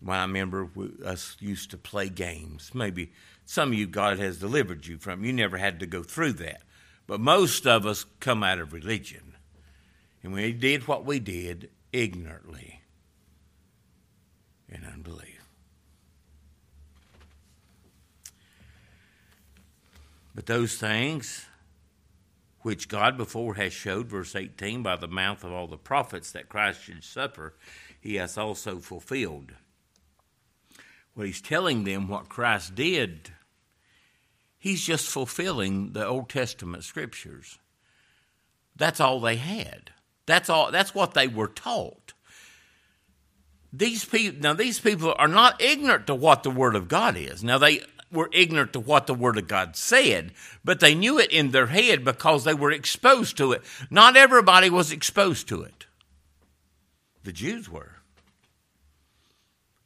[0.00, 2.70] When I remember we, us used to play games.
[2.74, 3.12] Maybe
[3.44, 5.24] some of you God has delivered you from.
[5.24, 6.62] You never had to go through that.
[7.06, 9.34] But most of us come out of religion.
[10.22, 12.82] And we did what we did ignorantly
[14.68, 15.44] in unbelief.
[20.34, 21.46] But those things
[22.60, 26.48] which God before has showed, verse 18, by the mouth of all the prophets that
[26.48, 27.54] Christ should suffer,
[28.00, 29.52] he has also fulfilled.
[31.20, 33.30] He's telling them what Christ did.
[34.58, 37.58] He's just fulfilling the Old Testament scriptures.
[38.76, 39.90] That's all they had.
[40.26, 42.12] That's all that's what they were taught.
[43.72, 47.42] These people now these people are not ignorant to what the word of God is.
[47.42, 47.82] Now they
[48.12, 50.32] were ignorant to what the Word of God said,
[50.64, 53.62] but they knew it in their head because they were exposed to it.
[53.90, 55.86] Not everybody was exposed to it.
[57.22, 57.96] The Jews were.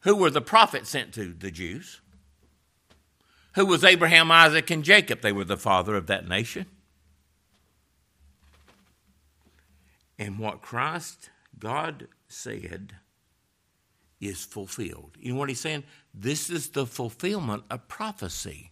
[0.04, 1.32] Who were the prophets sent to?
[1.32, 2.00] The Jews.
[3.54, 5.20] Who was Abraham, Isaac, and Jacob?
[5.20, 6.66] They were the father of that nation.
[10.18, 12.94] And what Christ, God said,
[14.20, 15.16] is fulfilled.
[15.20, 15.84] You know what he's saying?
[16.12, 18.70] This is the fulfillment of prophecy.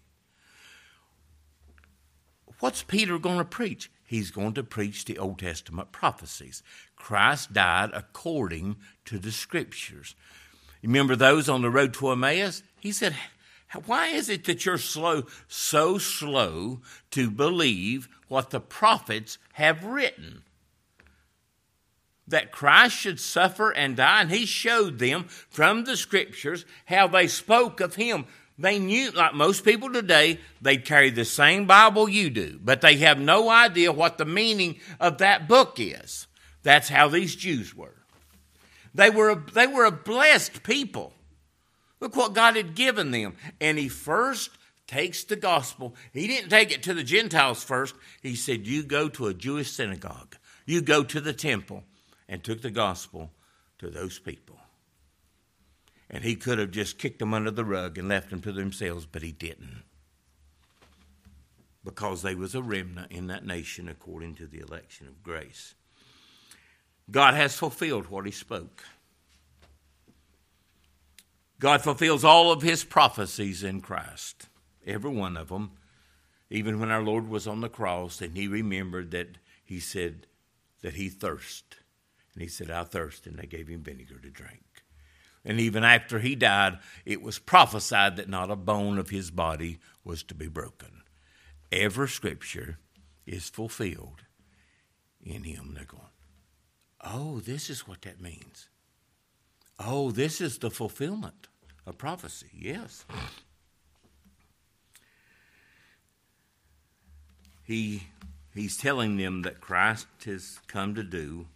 [2.61, 3.91] What's Peter going to preach?
[4.13, 6.63] he's going to preach the Old Testament prophecies.
[6.97, 8.77] Christ died according
[9.07, 10.15] to the scriptures.
[10.83, 12.63] Remember those on the road to Emmaus?
[12.81, 13.15] He said,
[13.87, 16.81] Why is it that you're slow, so slow
[17.13, 20.43] to believe what the prophets have written?
[22.27, 27.29] That Christ should suffer and die, and he showed them from the scriptures how they
[27.29, 28.27] spoke of him.
[28.59, 32.97] They knew, like most people today, they carry the same Bible you do, but they
[32.97, 36.27] have no idea what the meaning of that book is.
[36.63, 38.02] That's how these Jews were.
[38.95, 41.13] They were a, they were a blessed people.
[42.01, 43.37] Look what God had given them.
[43.61, 44.51] And he first
[44.87, 45.95] takes the gospel.
[46.13, 47.95] He didn't take it to the Gentiles first.
[48.23, 50.37] He said, You go to a Jewish synagogue,
[50.67, 51.85] you go to the temple,
[52.29, 53.31] and took the gospel
[53.79, 54.59] to those people.
[56.11, 59.07] And he could have just kicked them under the rug and left them to themselves,
[59.07, 59.85] but he didn't.
[61.85, 65.75] Because they was a remnant in that nation according to the election of grace.
[67.11, 68.85] God has fulfilled what he spoke.
[71.59, 74.49] God fulfills all of his prophecies in Christ,
[74.87, 75.73] every one of them.
[76.51, 80.27] Even when our Lord was on the cross and he remembered that he said
[80.83, 81.77] that he thirst.
[82.35, 83.27] And he said, I thirst.
[83.27, 84.65] And they gave him vinegar to drink.
[85.45, 89.79] And even after he died, it was prophesied that not a bone of his body
[90.05, 91.03] was to be broken.
[91.71, 92.79] Every scripture
[93.27, 94.23] is fulfilled
[95.25, 95.73] in him.
[95.75, 96.03] They're going,
[97.03, 98.69] oh, this is what that means.
[99.79, 101.49] Oh, this is the fulfillment
[101.87, 102.51] of prophecy.
[102.55, 103.05] Yes.
[107.65, 108.05] He,
[108.55, 111.47] he's telling them that Christ has come to do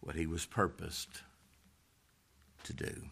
[0.00, 1.22] what he was purposed
[2.64, 3.02] to do.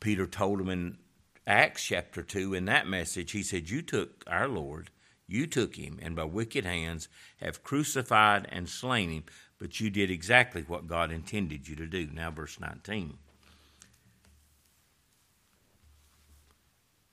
[0.00, 0.98] Peter told him in
[1.46, 4.90] Acts chapter 2 in that message, he said, You took our Lord,
[5.26, 7.08] you took him, and by wicked hands
[7.40, 9.24] have crucified and slain him,
[9.58, 12.08] but you did exactly what God intended you to do.
[12.12, 13.18] Now, verse 19.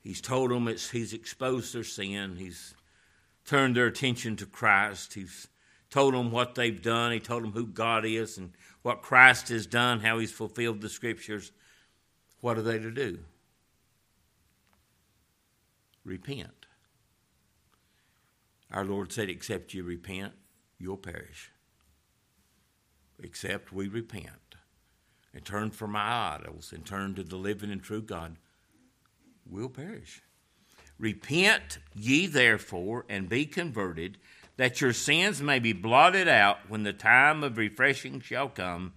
[0.02, 2.36] He's told them it's, he's exposed their sin.
[2.38, 2.76] He's
[3.46, 5.16] turned their attention to Christ.
[5.16, 5.48] He's
[5.89, 7.12] told them what they've done.
[7.12, 8.52] He told them who God is and
[8.84, 11.52] what Christ has done, how he's fulfilled the scriptures,
[12.41, 13.18] what are they to do?
[16.04, 16.68] Repent.
[18.72, 20.34] Our Lord said, Except you repent,
[20.78, 21.50] you'll perish.
[23.22, 24.55] Except we repent
[25.34, 28.38] and turn from our idols and turn to the living and true God,
[29.49, 30.22] we'll perish.
[30.97, 34.18] Repent ye therefore and be converted
[34.57, 38.93] that your sins may be blotted out when the time of refreshing shall come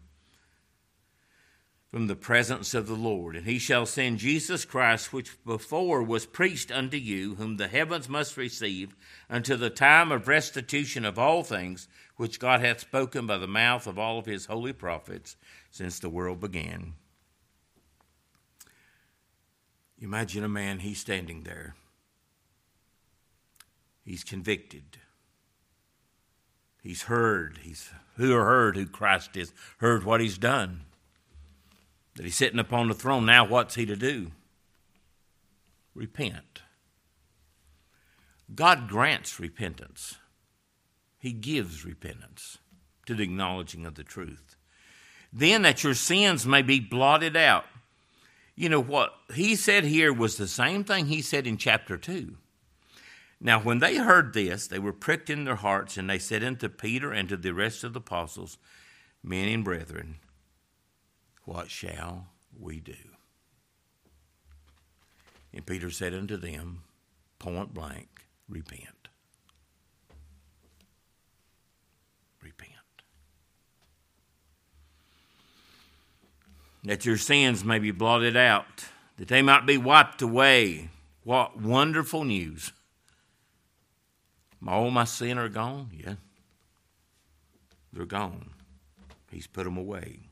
[1.90, 3.36] from the presence of the Lord.
[3.36, 8.08] And he shall send Jesus Christ, which before was preached unto you, whom the heavens
[8.08, 8.94] must receive,
[9.30, 13.86] unto the time of restitution of all things, which God hath spoken by the mouth
[13.86, 15.36] of all of his holy prophets
[15.70, 16.94] since the world began.
[20.00, 21.74] Imagine a man, he's standing there.
[24.04, 24.98] He's convicted
[26.82, 27.58] He's heard.
[27.62, 30.84] He's who heard who Christ is, heard what he's done.
[32.18, 33.26] That he's sitting upon the throne.
[33.26, 34.32] Now what's he to do?
[35.94, 36.62] Repent.
[38.52, 40.16] God grants repentance.
[41.20, 42.58] He gives repentance
[43.06, 44.56] to the acknowledging of the truth.
[45.32, 47.66] Then that your sins may be blotted out.
[48.56, 52.36] You know what he said here was the same thing he said in chapter 2.
[53.40, 56.68] Now, when they heard this, they were pricked in their hearts, and they said unto
[56.68, 58.58] Peter and to the rest of the apostles,
[59.22, 60.16] Men and brethren,
[61.48, 62.26] what shall
[62.60, 62.92] we do?
[65.54, 66.82] And Peter said unto them,
[67.38, 69.08] point blank, repent.
[72.42, 72.72] Repent.
[76.84, 78.84] That your sins may be blotted out,
[79.16, 80.90] that they might be wiped away.
[81.24, 82.72] What wonderful news!
[84.66, 85.88] All my sin are gone?
[85.96, 86.16] Yeah.
[87.94, 88.50] They're gone.
[89.30, 90.27] He's put them away.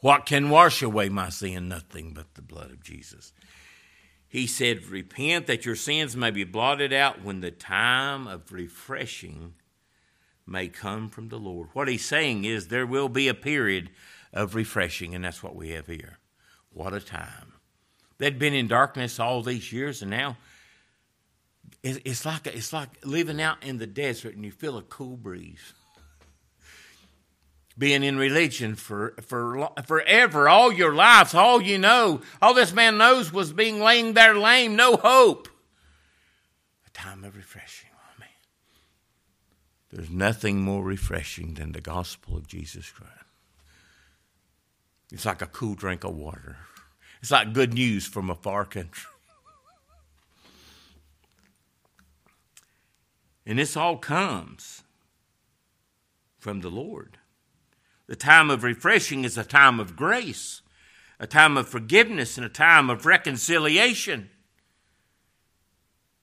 [0.00, 1.68] What can wash away my sin?
[1.68, 3.32] Nothing but the blood of Jesus.
[4.28, 9.54] He said, Repent that your sins may be blotted out when the time of refreshing
[10.46, 11.68] may come from the Lord.
[11.72, 13.90] What he's saying is there will be a period
[14.32, 16.18] of refreshing, and that's what we have here.
[16.72, 17.54] What a time.
[18.18, 20.36] They'd been in darkness all these years, and now
[21.82, 25.72] it's like it's like living out in the desert and you feel a cool breeze.
[27.78, 32.98] Being in religion for for forever, all your lives, all you know, all this man
[32.98, 35.48] knows was being laying there lame, no hope.
[36.86, 38.28] A time of refreshing, oh man.
[39.90, 43.14] There's nothing more refreshing than the gospel of Jesus Christ.
[45.12, 46.58] It's like a cool drink of water.
[47.22, 49.10] It's like good news from a far country.
[53.46, 54.82] And this all comes
[56.38, 57.18] from the Lord.
[58.10, 60.62] The time of refreshing is a time of grace,
[61.20, 64.28] a time of forgiveness, and a time of reconciliation.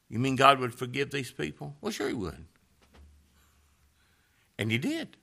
[0.10, 1.78] You mean God would forgive these people?
[1.80, 2.44] Well, sure He would.
[4.60, 5.16] And He did.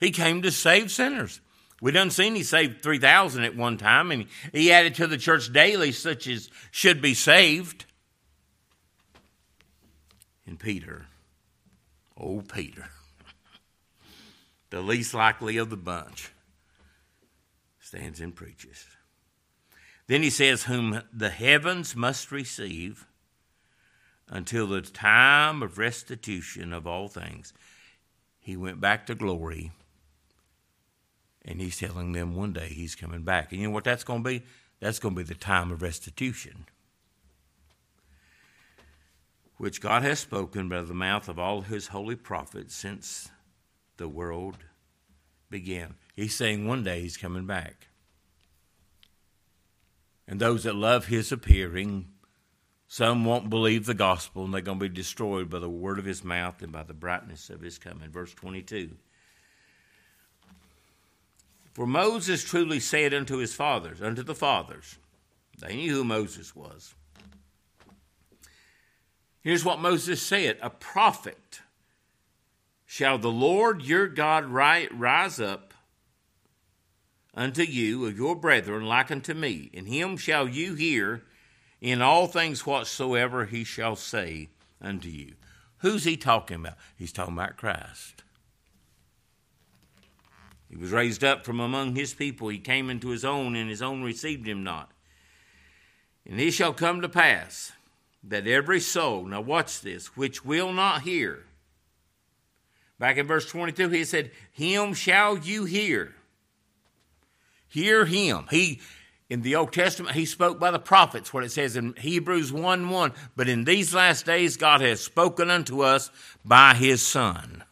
[0.00, 1.42] He came to save sinners.
[1.82, 5.52] We done seen He saved 3,000 at one time, and He added to the church
[5.52, 7.84] daily such as should be saved.
[10.46, 11.04] And Peter,
[12.16, 12.88] old Peter,
[14.70, 16.32] the least likely of the bunch,
[17.80, 18.86] stands and preaches.
[20.06, 23.06] Then he says, Whom the heavens must receive
[24.30, 27.52] until the time of restitution of all things.
[28.40, 29.72] He went back to glory,
[31.44, 33.52] and he's telling them one day he's coming back.
[33.52, 34.42] And you know what that's going to be?
[34.80, 36.66] That's going to be the time of restitution,
[39.56, 43.28] which God has spoken by the mouth of all his holy prophets since
[43.98, 44.56] the world
[45.50, 45.94] began.
[46.14, 47.88] He's saying one day he's coming back.
[50.26, 52.06] And those that love his appearing
[52.90, 56.06] some won't believe the gospel and they're going to be destroyed by the word of
[56.06, 58.10] his mouth and by the brightness of his coming.
[58.10, 58.96] Verse 22.
[61.74, 64.96] For Moses truly said unto his fathers, unto the fathers,
[65.60, 66.94] they knew who Moses was.
[69.42, 71.60] Here's what Moses said A prophet
[72.90, 75.74] shall the Lord your God rise up
[77.34, 81.22] unto you of your brethren like unto me, and him shall you hear
[81.82, 84.48] in all things whatsoever he shall say
[84.80, 85.34] unto you.
[85.80, 86.78] Who's he talking about?
[86.96, 88.24] He's talking about Christ.
[90.70, 92.48] He was raised up from among his people.
[92.48, 94.90] He came into his own, and his own received him not.
[96.24, 97.72] And it shall come to pass
[98.24, 101.44] that every soul, now watch this, which will not hear.
[102.98, 106.14] Back in verse 22, he said, Him shall you hear.
[107.68, 108.46] Hear him.
[108.50, 108.80] He
[109.30, 112.88] in the Old Testament, he spoke by the prophets, what it says in Hebrews 1
[112.88, 113.12] 1.
[113.36, 116.10] But in these last days, God has spoken unto us
[116.44, 117.62] by his Son.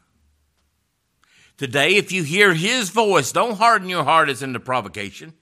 [1.57, 5.33] Today, if you hear his voice, don't harden your heart as in the provocation.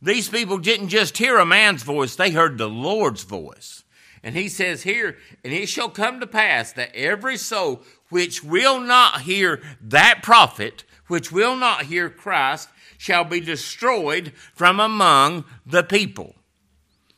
[0.00, 3.82] These people didn't just hear a man's voice, they heard the Lord's voice.
[4.22, 8.80] And he says here, and it shall come to pass that every soul which will
[8.80, 15.82] not hear that prophet, which will not hear Christ, shall be destroyed from among the
[15.82, 16.34] people.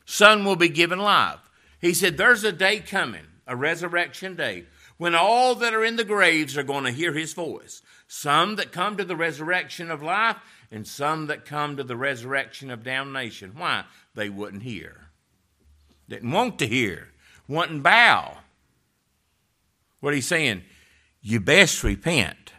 [0.05, 1.39] Son will be given life.
[1.81, 4.65] He said, There's a day coming, a resurrection day,
[4.99, 7.81] when all that are in the graves are going to hear his voice.
[8.07, 10.37] Some that come to the resurrection of life,
[10.71, 13.53] and some that come to the resurrection of damnation.
[13.57, 13.85] Why?
[14.15, 15.10] They wouldn't hear.
[16.11, 17.09] Didn't want to hear,
[17.47, 18.39] wouldn't bow.
[20.01, 20.63] What he's saying,
[21.23, 22.53] you best repent.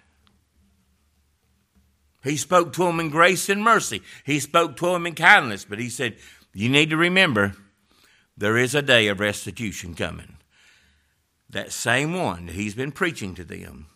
[2.24, 4.02] He spoke to him in grace and mercy.
[4.24, 6.16] He spoke to him in kindness, but he said,
[6.54, 7.54] You need to remember
[8.38, 10.38] there is a day of restitution coming.
[11.50, 13.88] That same one that he's been preaching to them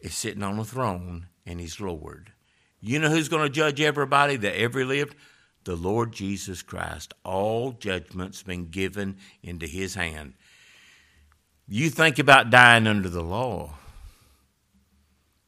[0.00, 2.32] is sitting on a throne and he's Lord.
[2.80, 5.14] You know who's going to judge everybody that ever lived?
[5.68, 7.12] The Lord Jesus Christ.
[7.24, 10.32] All judgment's been given into his hand.
[11.66, 13.74] You think about dying under the law.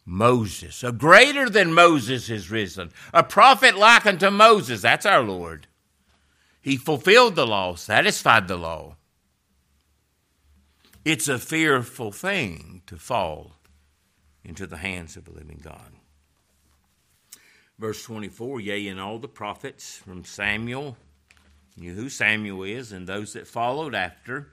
[0.05, 5.67] Moses, a greater than Moses is risen, a prophet like unto Moses, that's our Lord.
[6.61, 8.97] He fulfilled the law, satisfied the law.
[11.03, 13.53] It's a fearful thing to fall
[14.45, 15.93] into the hands of a living God.
[17.81, 20.99] Verse 24 Yea, and all the prophets from Samuel,
[21.77, 24.53] you who Samuel is, and those that followed after,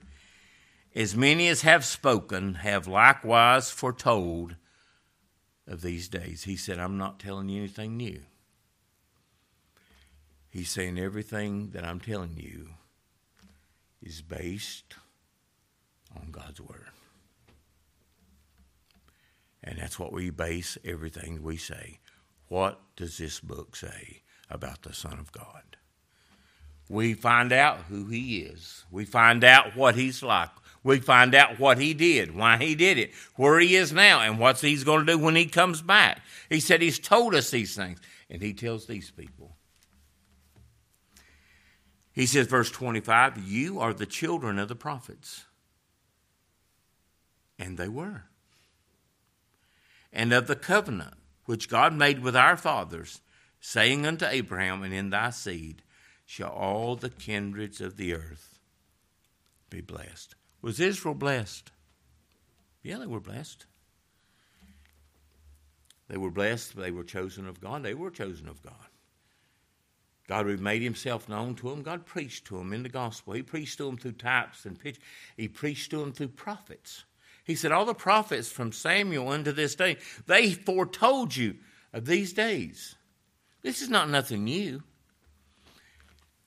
[0.96, 4.56] as many as have spoken, have likewise foretold
[5.68, 6.46] of these days.
[6.46, 8.22] He said, I'm not telling you anything new.
[10.50, 12.70] He's saying everything that I'm telling you
[14.02, 14.96] is based
[16.16, 16.88] on God's Word.
[19.62, 22.00] And that's what we base everything we say.
[22.48, 25.78] What does this book say about the Son of God?
[26.90, 30.50] We find out who He is, we find out what He's like,
[30.88, 34.40] we find out what he did, why he did it, where he is now, and
[34.40, 36.22] what he's going to do when he comes back.
[36.50, 39.58] He said he's told us these things, and he tells these people.
[42.14, 45.46] He says, verse 25, You are the children of the prophets.
[47.60, 48.24] And they were.
[50.14, 51.16] and of the covenant
[51.48, 53.22] which God made with our fathers,
[53.60, 55.82] saying unto Abraham, And in thy seed
[56.26, 58.60] shall all the kindreds of the earth
[59.70, 60.36] be blessed.
[60.62, 61.72] Was Israel blessed?
[62.84, 63.66] Yeah, they were blessed.
[66.10, 66.76] They were blessed.
[66.76, 67.84] They were chosen of God.
[67.84, 68.74] They were chosen of God.
[70.28, 71.82] God made himself known to them.
[71.82, 73.34] God preached to them in the gospel.
[73.34, 75.04] He preached to them through types and pictures.
[75.38, 77.06] He preached to them through prophets.
[77.48, 81.56] He said, All the prophets from Samuel unto this day, they foretold you
[81.94, 82.96] of these days.
[83.62, 84.84] This is not nothing new.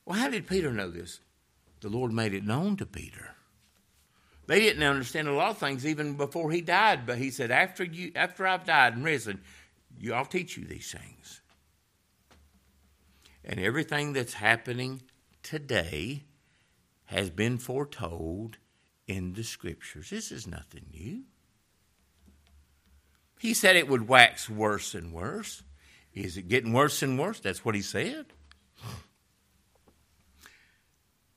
[0.05, 1.21] Well, how did Peter know this?
[1.81, 3.31] The Lord made it known to Peter.
[4.47, 7.83] They didn't understand a lot of things even before he died, but he said, After
[7.83, 9.41] you after I've died and risen,
[9.99, 11.41] you, I'll teach you these things.
[13.43, 15.01] And everything that's happening
[15.43, 16.25] today
[17.07, 18.59] has been foretold
[19.11, 20.09] in the scriptures.
[20.09, 21.23] This is nothing new.
[23.41, 25.65] He said it would wax worse and worse.
[26.15, 27.41] Is it getting worse and worse?
[27.41, 28.27] That's what he said.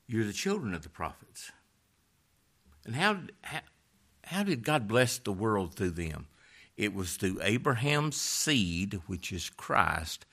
[0.05, 1.51] You're the children of the prophets.
[2.85, 3.61] And how, how,
[4.25, 6.27] how did God bless the world through them?
[6.77, 10.27] It was through Abraham's seed, which is Christ,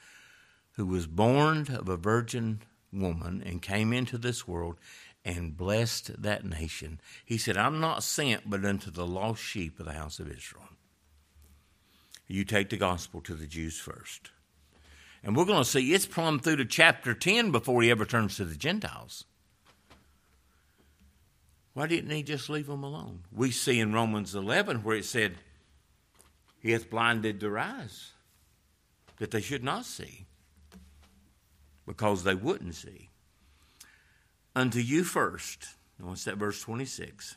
[0.73, 2.61] who was born of a virgin
[2.93, 4.77] woman and came into this world
[5.25, 7.01] and blessed that nation.
[7.25, 10.69] He said, I'm not sent but unto the lost sheep of the house of Israel.
[12.27, 14.31] You take the gospel to the Jews first.
[15.23, 18.37] And we're going to see it's plumb through to chapter 10 before he ever turns
[18.37, 19.25] to the Gentiles.
[21.75, 23.25] Why didn't he just leave them alone?
[23.33, 25.37] We see in Romans 11 where it said,
[26.61, 28.13] He hath blinded their eyes
[29.19, 30.27] that they should not see
[31.87, 33.10] because they wouldn't see.
[34.61, 35.69] Unto you first.
[35.99, 37.37] What's that verse 26?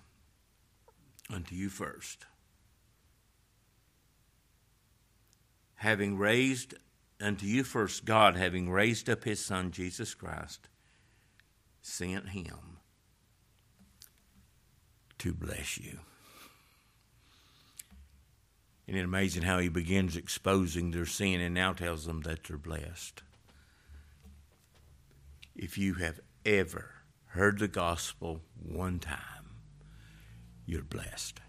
[1.33, 2.25] Unto you first.
[5.75, 6.73] Having raised,
[7.21, 10.67] unto you first, God, having raised up his Son, Jesus Christ,
[11.81, 12.79] sent him
[15.19, 15.99] to bless you.
[18.85, 22.57] Isn't it amazing how he begins exposing their sin and now tells them that they're
[22.57, 23.23] blessed?
[25.55, 26.89] If you have ever
[27.33, 29.17] heard the gospel one time,
[30.67, 31.39] you're blessed.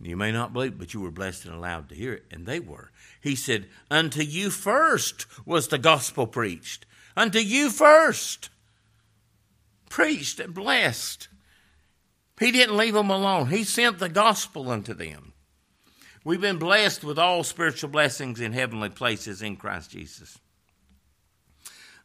[0.00, 2.60] You may not believe, but you were blessed and allowed to hear it, and they
[2.60, 2.92] were.
[3.20, 6.86] He said, Unto you first was the gospel preached.
[7.16, 8.50] Unto you first.
[9.88, 11.28] Preached and blessed.
[12.38, 15.32] He didn't leave them alone, He sent the gospel unto them.
[16.24, 20.38] We've been blessed with all spiritual blessings in heavenly places in Christ Jesus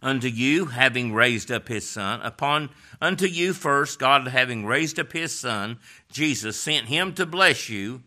[0.04, 2.70] unto you, having raised up his son, upon
[3.02, 5.80] unto you first, God having raised up his son,
[6.12, 8.04] Jesus, sent him to bless you.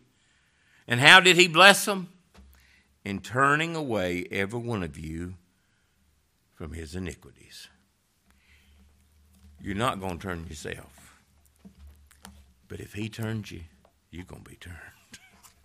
[0.87, 2.09] And how did he bless them?
[3.03, 5.33] In turning away every one of you
[6.53, 7.67] from his iniquities.
[9.61, 11.15] You're not going to turn yourself.
[12.67, 13.61] But if he turns you,
[14.11, 14.75] you're going to be turned.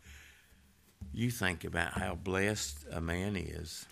[1.12, 3.86] you think about how blessed a man is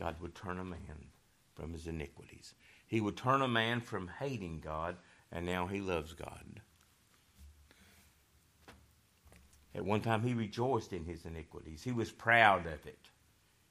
[0.00, 1.10] God would turn a man
[1.54, 2.54] from his iniquities.
[2.86, 4.96] He would turn a man from hating God,
[5.30, 6.60] and now he loves God.
[9.74, 11.82] At one time, he rejoiced in his iniquities.
[11.82, 13.08] He was proud of it,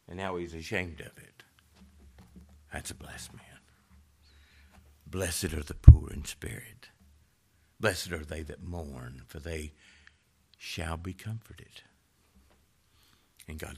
[0.07, 1.43] and now he's ashamed of it.
[2.71, 3.43] That's a blessed man.
[5.07, 6.89] Blessed are the poor in spirit.
[7.79, 9.73] Blessed are they that mourn, for they
[10.57, 11.81] shall be comforted.
[13.47, 13.67] And God